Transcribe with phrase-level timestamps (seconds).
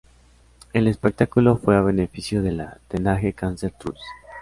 [0.73, 4.01] El espectáculo fue a beneficio de la Teenage Cancer Trust.